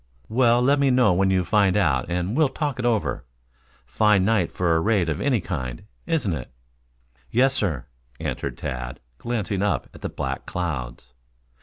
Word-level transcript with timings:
"Well, 0.29 0.63
let 0.63 0.79
me 0.79 0.89
know 0.89 1.13
when 1.13 1.29
you 1.29 1.45
find 1.45 1.77
out 1.77 2.07
and 2.09 2.29
we 2.29 2.41
will 2.41 2.49
talk 2.49 2.79
it 2.79 2.85
over. 2.85 3.23
Fine 3.85 4.25
night 4.25 4.51
for 4.51 4.75
a 4.75 4.79
raid 4.79 5.09
of 5.09 5.21
any 5.21 5.39
kind, 5.39 5.83
isn't 6.07 6.33
it?" 6.33 6.49
"Yes, 7.29 7.53
sir," 7.53 7.85
answered 8.19 8.57
Tad, 8.57 8.99
glancing 9.19 9.61
up 9.61 9.87
at 9.93 10.01
the 10.01 10.09
black 10.09 10.47
clouds. 10.47 11.13